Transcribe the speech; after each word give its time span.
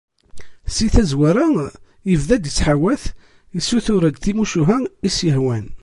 Si 0.75 0.85
tazwara 0.93 1.45
ibda-d 2.13 2.43
ittḥawat, 2.49 3.03
issutur-d 3.57 4.17
timucuha 4.23 4.77
i 4.85 4.87
as-yehwan. 5.11 5.65